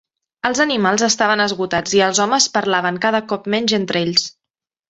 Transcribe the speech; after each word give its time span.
Els 0.49 0.61
animals 0.63 1.03
estaven 1.07 1.43
esgotats 1.45 1.95
i 1.99 2.03
els 2.07 2.23
homes 2.25 2.49
parlaven 2.57 3.01
cada 3.07 3.23
cop 3.35 3.47
menys 3.57 3.81
entre 3.83 4.07
ells. 4.09 4.29